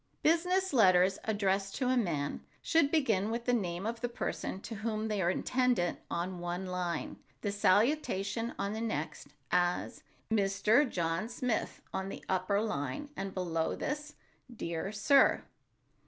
[0.23, 4.73] Business letters addressed to a man should begin with the name of the person to
[4.73, 10.01] whom they are intended on one line, the salutation on the next, as:
[10.31, 10.89] "Mr.
[10.89, 14.15] John Smith" on the upper line, and below this,
[14.51, 15.43] "Dear Sir."